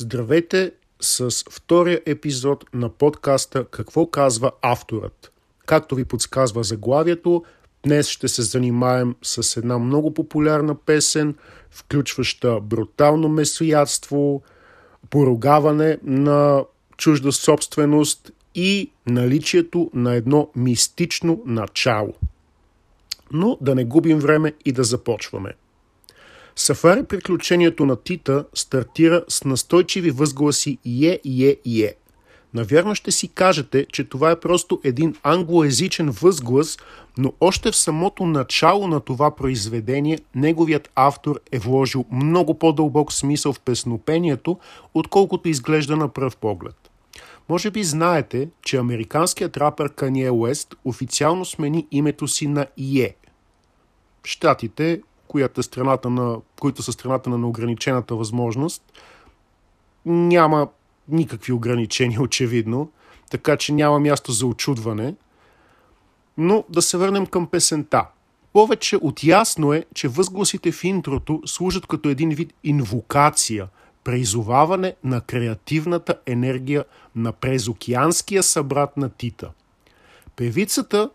[0.00, 5.32] Здравейте с втория епизод на подкаста Какво казва авторът.
[5.66, 7.44] Както ви подсказва заглавието,
[7.84, 11.34] днес ще се занимаем с една много популярна песен,
[11.70, 14.42] включваща брутално месоядство,
[15.10, 16.64] поругаване на
[16.96, 22.14] чужда собственост и наличието на едно мистично начало.
[23.32, 25.54] Но да не губим време и да започваме.
[26.60, 31.94] Сафари приключението на Тита стартира с настойчиви възгласи «Е, е, е».
[32.54, 36.78] Навярно ще си кажете, че това е просто един англоязичен възглас,
[37.18, 43.52] но още в самото начало на това произведение неговият автор е вложил много по-дълбок смисъл
[43.52, 44.58] в песнопението,
[44.94, 46.90] отколкото изглежда на пръв поглед.
[47.48, 52.66] Може би знаете, че американският рапър Кание Уест официално смени името си на
[52.96, 53.14] Е.
[54.24, 58.82] Штатите която е страната на, които са страната на неограничената възможност,
[60.06, 60.68] няма
[61.08, 62.90] никакви ограничения, очевидно,
[63.30, 65.14] така че няма място за очудване.
[66.38, 68.06] Но да се върнем към песента.
[68.52, 73.68] Повече от ясно е, че възгласите в интрото служат като един вид инвокация,
[74.04, 76.84] призоваване на креативната енергия
[77.16, 79.50] на презокеанския събрат на Тита.
[80.36, 81.10] Певицата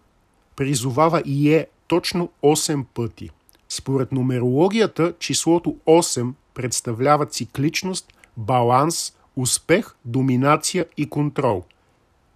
[0.56, 3.30] призовава и е точно 8 пъти–
[3.74, 11.64] според нумерологията, числото 8 представлява цикличност, баланс, успех, доминация и контрол.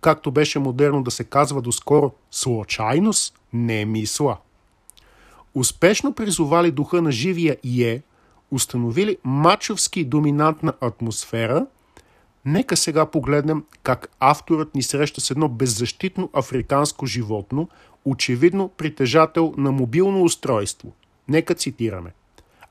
[0.02, 4.38] Както беше модерно да се казва доскоро, случайност не е мисла.
[5.53, 8.02] Успешно призовали духа на живия Ие,
[8.52, 11.65] установили мачовски доминантна атмосфера,
[12.45, 17.69] нека сега погледнем как авторът ни среща с едно беззащитно африканско животно,
[18.05, 20.91] очевидно притежател на мобилно устройство–
[21.30, 22.14] Нека цитираме.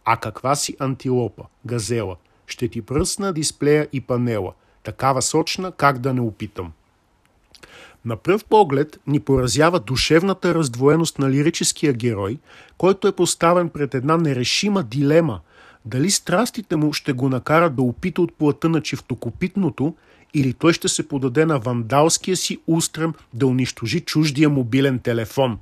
[0.05, 6.15] А каква си антилопа, газела, ще ти пръсна дисплея и панела, такава сочна, как да
[6.15, 6.73] не опитам.
[8.05, 12.39] На пръв поглед ни поразява душевната раздвоеност на лирическия герой,
[12.79, 15.41] който е поставен пред една нерешима дилема
[15.85, 19.95] дали страстите му ще го накарат да опита от плътта на чифтокопитното
[20.35, 25.59] или той ще се подаде на вандалския си устрем да унищожи чуждия мобилен телефон.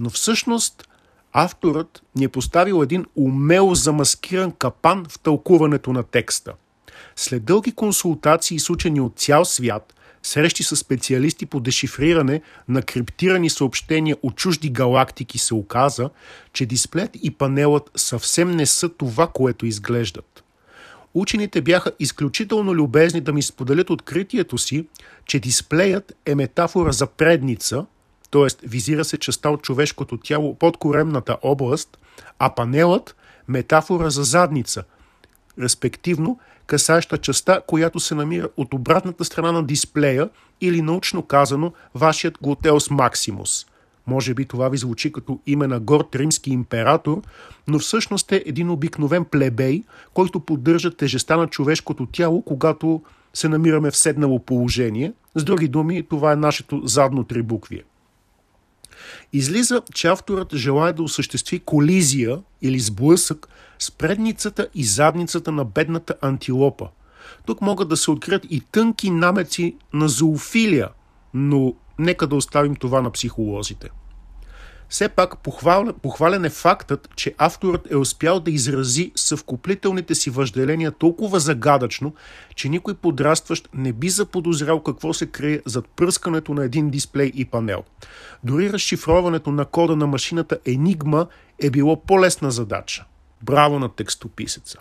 [0.00, 0.88] Но всъщност
[1.32, 6.52] авторът ни е поставил един умело замаскиран капан в тълкуването на текста.
[7.16, 13.50] След дълги консултации с учени от цял свят, срещи с специалисти по дешифриране на криптирани
[13.50, 16.10] съобщения от чужди галактики се оказа,
[16.52, 20.44] че дисплеят и панелът съвсем не са това, което изглеждат.
[21.14, 24.86] Учените бяха изключително любезни да ми споделят откритието си,
[25.26, 27.86] че дисплеят е метафора за предница–
[28.30, 28.68] т.е.
[28.68, 31.98] визира се частта от човешкото тяло под коремната област,
[32.38, 33.16] а панелът–
[33.48, 34.84] метафора за задница,
[35.58, 40.30] респективно касаща частта, която се намира от обратната страна на дисплея
[40.60, 43.66] или научно казано вашият глутеус максимус.
[44.06, 47.22] Може би това ви звучи като име на горд римски император,
[47.68, 49.82] но всъщност е един обикновен плебей,
[50.14, 53.02] който поддържа тежеста на човешкото тяло, когато
[53.34, 55.12] се намираме в седнало положение.
[55.34, 57.82] С други думи, това е нашето задно трибуквие.
[59.32, 66.14] Излиза, че авторът желая да осъществи колизия или сблъсък с предницата и задницата на бедната
[66.20, 66.88] антилопа.
[67.46, 70.88] Тук могат да се открият и тънки намеци на зоофилия,
[71.34, 73.90] но нека да оставим това на психолозите.
[74.90, 80.92] Все пак похвален, похвален е фактът, че авторът е успял да изрази съвкуплителните си въжделения
[80.92, 82.14] толкова загадъчно,
[82.54, 87.44] че никой подрастващ не би заподозрял какво се крие зад пръскането на един дисплей и
[87.44, 87.84] панел.
[88.44, 91.28] Дори разшифроването на кода на машината Enigma
[91.62, 93.04] е било по-лесна задача.
[93.42, 94.78] Браво на текстописеца!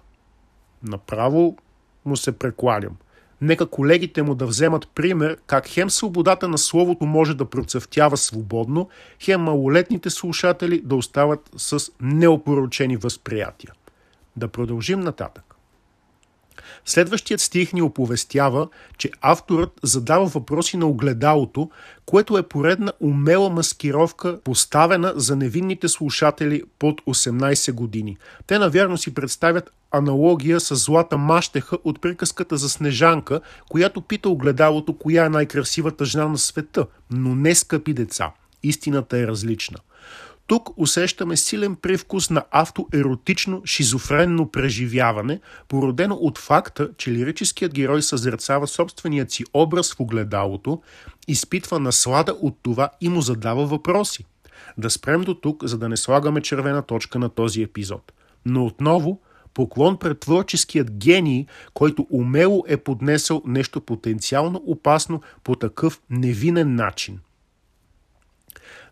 [0.83, 1.57] Направо
[2.05, 2.97] му се прекланям–
[3.41, 8.89] Нека колегите му да вземат пример как хем свободата на словото може да процъфтява свободно,
[9.19, 13.73] хем малолетните слушатели да остават с неопоручени възприятия.
[14.35, 15.55] Да продължим нататък.
[16.85, 18.67] Следващият стих ни оповестява,
[18.97, 21.69] че авторът задава въпроси на огледалото,
[22.05, 28.17] което е поредна умела маскировка, поставена за невинните слушатели под 18 години.
[28.47, 34.97] Те навярно си представят аналогия с злата мащеха от приказката за Снежанка, която пита огледалото
[34.97, 38.31] коя е най-красивата жена на света, но не скъпи деца.
[38.63, 39.77] Истината е различна.
[40.47, 48.67] Тук усещаме силен привкус на автоеротично шизофренно преживяване, породено от факта, че лирическият герой съзерцава
[48.67, 50.81] собственият си образ в огледалото,
[51.27, 54.25] изпитва наслада от това и му задава въпроси.
[54.77, 58.11] Да спрем до тук, за да не слагаме червена точка на този епизод.
[58.45, 59.21] Но отново
[59.59, 67.19] Поклон пред творческият гений, който умело е поднесъл нещо потенциално опасно по такъв невинен начин.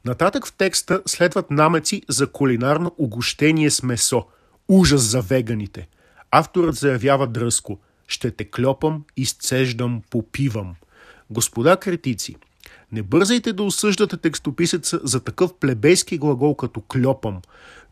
[0.06, 4.26] Нататък в текста следват намеци за кулинарно огощение с месо.
[4.68, 5.88] Ужас за веганите.
[6.32, 10.76] Авторът заявява дръско «Ще те клепам, изцеждам, попивам».
[11.30, 12.36] Господа критици,
[12.92, 17.42] не бързайте да осъждате текстописеца за такъв плебейски глагол като клепам.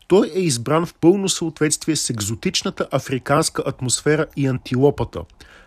[0.08, 5.22] Той е избран в пълно съответствие с екзотичната африканска атмосфера и антилопата.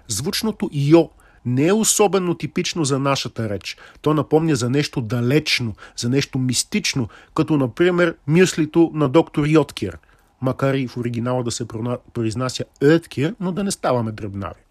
[0.07, 1.09] Звучното «йо»
[1.45, 3.77] не е особено типично за нашата реч.
[4.01, 9.97] То напомня за нещо далечно, за нещо мистично, като например мюслито на доктор Йоткир,
[10.41, 11.68] макар и в оригинала да се
[12.13, 14.62] произнася Йоткир, но да не ставаме дребнави.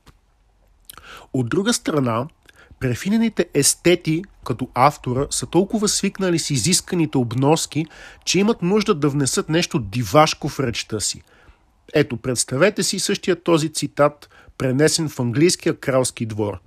[1.32, 2.26] От друга страна,
[2.80, 7.86] Префинените естети, като автора, са толкова свикнали с изисканите обноски,
[8.24, 11.22] че имат нужда да внесат нещо дивашко в речта си.
[11.94, 16.60] Ето, представете си същия този цитат, пренесен в английския кралски двор.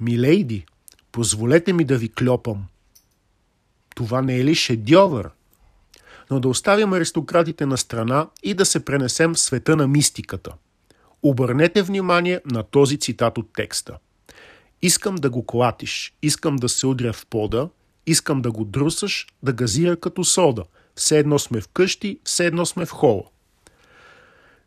[0.00, 0.66] Милейди,
[1.12, 2.64] позволете ми да ви клепам.
[3.94, 5.30] Това не е ли шедьовър?
[6.30, 10.52] Но да оставим аристократите на страна и да се пренесем в света на мистиката.
[11.22, 13.98] Обърнете внимание на този цитат от текста–
[14.82, 17.68] Искам да го клатиш, искам да се удря в пода,
[18.06, 20.64] искам да го друсаш, да газира като сода.
[20.96, 23.22] Все едно сме вкъщи, все едно сме в хола.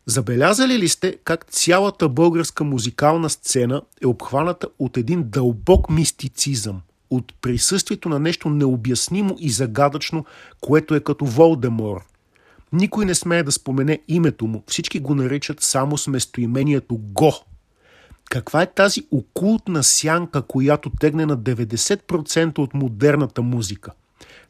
[0.06, 7.34] Забелязали ли сте как цялата българска музикална сцена е обхваната от един дълбок мистицизъм, от
[7.40, 10.24] присъствието на нещо необяснимо и загадъчно,
[10.60, 12.04] което е като Волдемор?
[12.72, 17.34] Никой не смее да спомене името му, всички го наричат само с местоимението Го–
[18.30, 23.92] каква е тази окултна сянка, която тегне на 90% от модерната музика?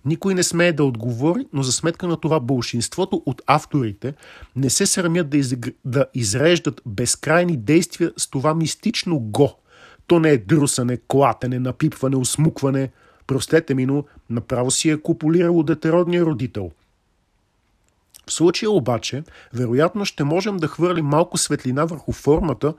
[0.05, 4.15] Никой не смее да отговори, но за сметка на това бълшинството от авторите
[4.57, 5.55] не се срамят да, из...
[5.85, 9.59] да изреждат безкрайни действия с това мистично го.
[10.07, 12.91] То не е друсане, клатене, напипване, усмукване.
[13.27, 16.71] Простете ми, но направо си е куполирало детеродния родител–
[18.27, 19.23] в случая обаче,
[19.55, 22.75] вероятно ще можем да хвърлим малко светлина върху формата,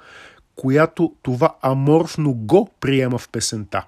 [0.55, 3.85] която това аморфно го приема в песента.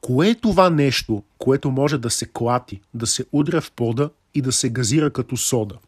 [0.00, 4.42] Кое е това нещо, което може да се клати, да се удря в пода и
[4.42, 5.78] да се газира като сода?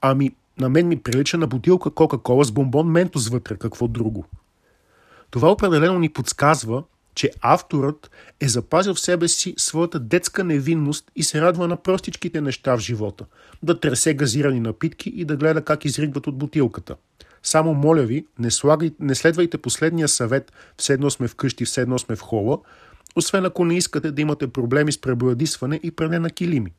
[0.00, 4.24] Ами, на мен ми прилича на бутилка Кока-Кола с бомбон Ментос вътре, какво друго.
[5.30, 6.82] Това определено ни подсказва,
[7.14, 8.10] че авторът
[8.40, 12.80] е запазил в себе си своята детска невинност и се радва на простичките неща в
[12.80, 13.24] живота.
[13.62, 16.96] Да тресе газирани напитки и да гледа как изригват от бутилката–
[17.42, 21.98] само моля ви, не, слагай, не следвайте последния съвет, все едно сме вкъщи, все едно
[21.98, 22.58] сме в хола,
[23.16, 26.72] освен ако не искате да имате проблеми с пребладисване и пране на килими.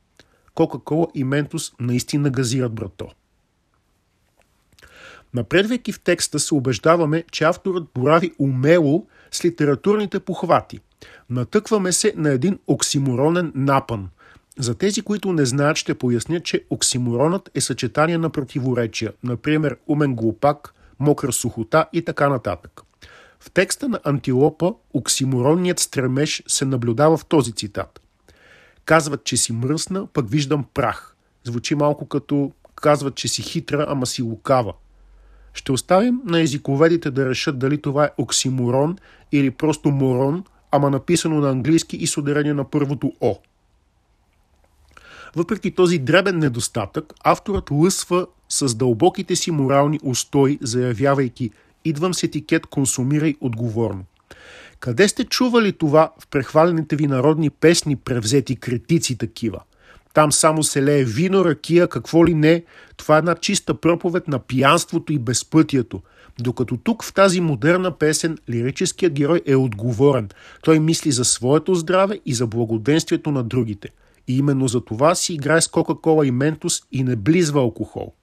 [0.55, 3.07] Кока-кола и Ментос наистина газират, брато.
[5.33, 10.79] Напредвайки в текста се убеждаваме, че авторът борави умело с литературните похвати.
[11.29, 14.09] Натъкваме се на един оксиморонен напън–
[14.59, 20.15] за тези, които не знаят, ще поясня, че оксиморонът е съчетание на противоречия, например умен
[20.15, 22.81] глупак, мокра сухота и така нататък.
[23.39, 28.01] В текста на Антилопа оксиморонният стремеж се наблюдава в този цитат.
[28.85, 31.15] Казват, че си мръсна, пък виждам прах.
[31.43, 34.73] Звучи малко като казват, че си хитра, ама си лукава.
[35.53, 38.97] Ще оставим на езиковедите да решат дали това е оксиморон
[39.31, 43.39] или просто морон, ама написано на английски и с ударение на първото О.
[45.35, 51.49] Въпреки този дребен недостатък, авторът лъсва с дълбоките си морални устои, заявявайки
[51.85, 54.03] «Идвам с етикет, консумирай отговорно».
[54.79, 59.59] Къде сте чували това в прехвалените ви народни песни, превзети критици такива?
[60.13, 62.63] Там само се лее вино, ракия, какво ли не.
[62.97, 66.01] Това е една чиста проповед на пиянството и безпътието.
[66.39, 70.29] Докато тук в тази модерна песен лирическият герой е отговорен.
[70.61, 73.89] Той мисли за своето здраве и за благоденствието на другите–
[74.29, 78.13] и именно за това си играе с Кока-Кола и Ментос и не близва алкохол.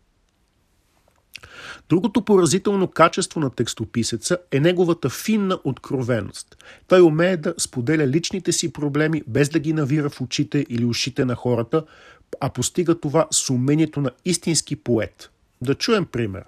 [1.88, 6.56] Другото поразително качество на текстописеца е неговата финна откровеност.
[6.88, 11.24] Той умее да споделя личните си проблеми без да ги навира в очите или ушите
[11.24, 11.84] на хората,
[12.40, 15.30] а постига това с умението на истински поет.
[15.60, 16.44] Да чуем пример.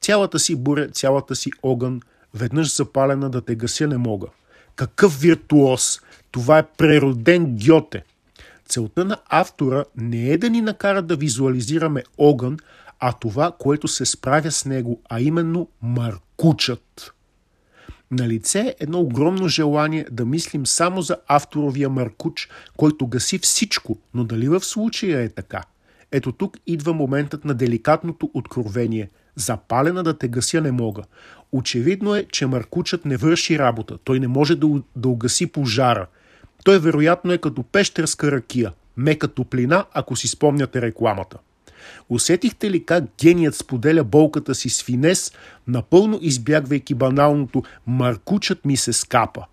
[0.00, 2.00] Цялата си буря, цялата си огън,
[2.34, 4.26] веднъж запалена да те гася не мога.
[4.76, 6.00] Какъв виртуоз!
[6.30, 8.04] Това е прероден Гьоте.
[8.68, 12.56] Целта на автора не е да ни накара да визуализираме огън,
[13.00, 17.14] а това, което се справя с него, а именно маркучът.
[18.10, 23.98] На лице е едно огромно желание да мислим само за авторовия маркуч, който гаси всичко,
[24.14, 25.62] но дали в случая е така?
[26.12, 29.10] Ето тук идва моментът на деликатното откровение.
[29.36, 31.02] Запалена да те гася не мога.
[31.52, 33.98] Очевидно е, че Маркучът не върши работа.
[34.04, 36.06] Той не може да, да угаси пожара.
[36.64, 38.72] Той вероятно е като пещерска ракия.
[38.96, 41.38] Мека топлина, ако си спомняте рекламата.
[42.08, 45.32] Усетихте ли как геният споделя болката си с финес,
[45.66, 49.44] напълно избягвайки баналното «Маркучът ми се скапа»?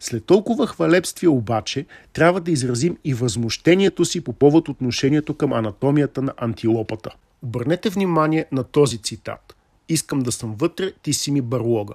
[0.00, 6.22] След толкова хвалебствия обаче, трябва да изразим и възмущението си по повод отношението към анатомията
[6.22, 7.10] на антилопата.
[7.42, 9.56] Обърнете внимание на този цитат.
[9.88, 11.94] Искам да съм вътре, ти си ми барлога.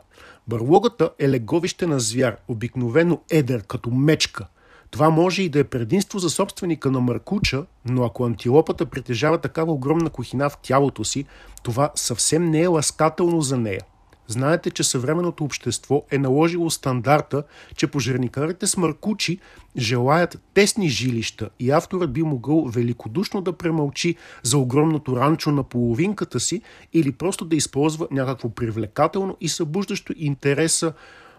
[0.50, 4.48] Барлогата е леговище на звяр, обикновено едър, като мечка–
[4.92, 9.74] това може и да е предимство за собственика на Маркуча, но ако антилопата притежава такава
[9.74, 11.26] огромна кухина в тялото си,
[11.64, 13.82] това съвсем не е ласкателно за нея.
[14.32, 17.44] Знаете, че съвременното общество е наложило стандарта,
[17.76, 19.40] че пожарникарите с маркучи
[19.78, 26.40] желаят тесни жилища и авторът би могъл великодушно да премълчи за огромното ранчо на половинката
[26.40, 26.62] си
[26.94, 30.94] или просто да използва някакво привлекателно и събуждащо интереса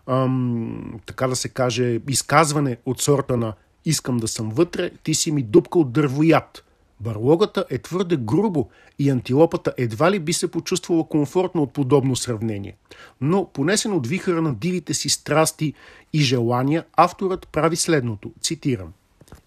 [0.06, 3.54] ам, така да се каже, изказване от сорта на
[3.84, 6.64] искам да съм вътре, ти си ми дупка от дървояд.
[7.00, 12.76] Барлогата е твърде грубо и антилопата едва ли би се почувствала комфортно от подобно сравнение.
[13.20, 15.74] Но, понесен от вихъра на дивите си страсти
[16.12, 18.92] и желания, авторът прави следното, цитирам.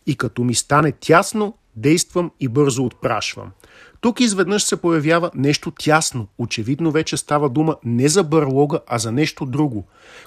[0.06, 3.52] И като ми стане тясно, действам и бързо отпрашвам.
[4.02, 6.28] Тук изведнъж се появява нещо тясно.
[6.38, 9.86] Очевидно вече става дума не за бърлога, а за нещо друго.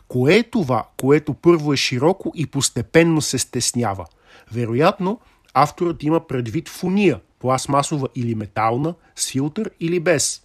[0.08, 4.06] Кое е това, което първо е широко и постепенно се стеснява?
[4.52, 5.20] Вероятно,
[5.58, 10.42] авторът има предвид фуния, пластмасова или метална, с филтър или без.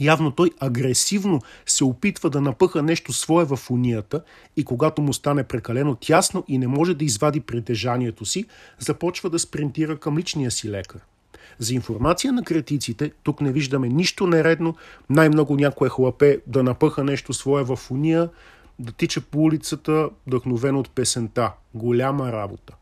[0.00, 4.22] Явно той агресивно се опитва да напъха нещо свое в унията
[4.56, 8.44] и когато му стане прекалено тясно и не може да извади притежанието си,
[8.78, 11.00] започва да спринтира към личния си лекар.
[11.58, 14.76] За информация на критиците, тук не виждаме нищо нередно,
[15.10, 18.30] най-много някое хлапе да напъха нещо свое в уния,
[18.78, 21.52] да тича по улицата, вдъхновено от песента.
[21.74, 22.74] Голяма работа.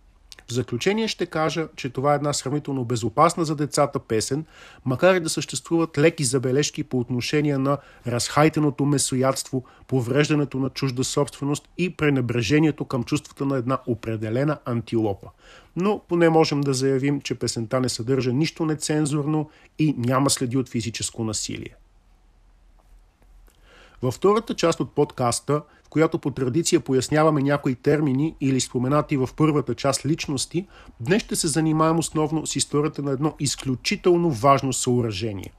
[0.51, 4.45] В заключение ще кажа, че това е една сравнително безопасна за децата песен,
[4.85, 11.69] макар и да съществуват леки забележки по отношение на разхайтеното месоядство, повреждането на чужда собственост
[11.79, 15.29] и пренебрежението към чувствата на една определена антилопа.
[15.77, 20.69] Но поне можем да заявим, че песента не съдържа нищо нецензурно и няма следи от
[20.69, 21.75] физическо насилие.
[24.03, 29.75] Във втората част от подкаста– която по традиция поясняваме някои термини или споменати в първата
[29.75, 30.67] част личности,
[31.01, 35.53] днес ще се занимаем основно с историята на едно изключително важно съоръжение.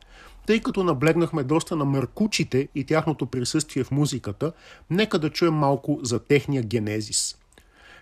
[0.45, 4.51] Тъй като наблегнахме доста на мъркучите и тяхното присъствие в музиката,
[4.89, 7.37] нека да чуем малко за техния генезис.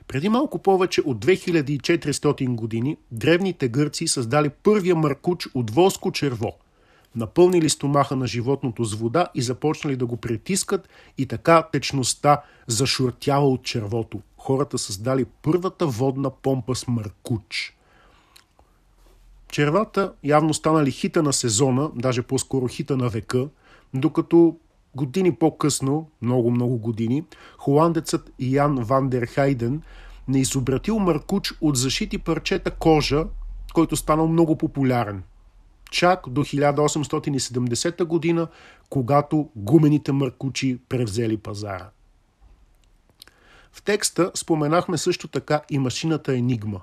[0.07, 6.57] Преди малко повече от 2400 години древните гърци създали първия мъркуч от волско черво–
[7.15, 13.49] напълнили стомаха на животното с вода и започнали да го притискат и така течността зашуртяла
[13.49, 14.21] от червото.
[14.37, 17.75] Хората създали първата водна помпа с мъркуч.
[19.51, 23.47] Червата явно станали хита на сезона, даже по-скоро хита на века,
[23.93, 24.55] докато
[24.95, 27.23] години по-късно, много-много години,
[27.57, 29.81] холандецът Ян Ван дер Хайден
[30.27, 33.25] не изобратил мъркуч от защити парчета кожа,
[33.73, 35.23] който станал много популярен
[35.91, 38.47] чак до 1870 година,
[38.89, 41.89] когато гумените мъркучи превзели пазара.
[43.71, 46.81] В текста споменахме също така и машината Енигма.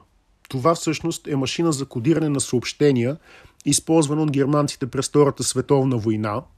[0.48, 3.16] Това всъщност е машина за кодиране на съобщения,
[3.64, 6.42] използвана от германците през Втората световна война–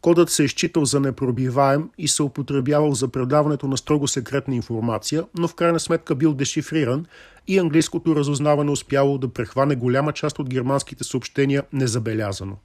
[0.00, 5.24] Кодът се е считал за непробиваем и се употребявал за предаването на строго секретна информация,
[5.38, 7.06] но в крайна сметка бил дешифриран
[7.48, 12.56] и английското разузнаване успяло да прехване голяма част от германските съобщения незабелязано.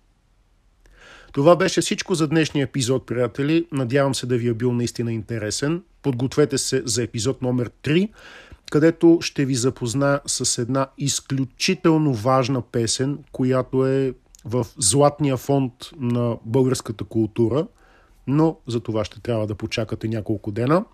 [1.31, 3.65] Това беше всичко за днешния епизод, приятели.
[3.71, 5.83] Надявам се да ви е бил наистина интересен.
[6.01, 8.09] Подгответе се за епизод номер 3,
[8.71, 14.13] където ще ви запозная с една изключително важна песен, която е
[14.45, 17.67] в златния фонд на българската култура,
[18.27, 20.85] но за това ще трябва да почакате няколко дена.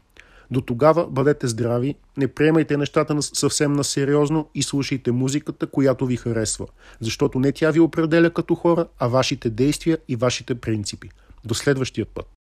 [0.51, 6.15] До тогава бъдете здрави, не приемайте нещата съвсем на сериозно и слушайте музиката, която ви
[6.15, 6.67] харесва,
[6.99, 11.09] защото не тя ви определя като хора, а вашите действия и вашите принципи.
[11.45, 12.38] До следващия път!